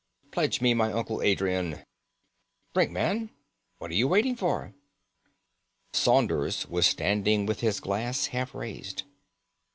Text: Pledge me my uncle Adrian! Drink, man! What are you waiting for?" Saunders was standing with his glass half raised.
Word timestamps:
Pledge 0.31 0.61
me 0.61 0.73
my 0.73 0.91
uncle 0.91 1.21
Adrian! 1.21 1.85
Drink, 2.73 2.89
man! 2.91 3.29
What 3.77 3.91
are 3.91 3.93
you 3.93 4.07
waiting 4.07 4.35
for?" 4.35 4.73
Saunders 5.93 6.65
was 6.67 6.87
standing 6.87 7.45
with 7.45 7.59
his 7.59 7.79
glass 7.79 8.25
half 8.33 8.55
raised. 8.55 9.03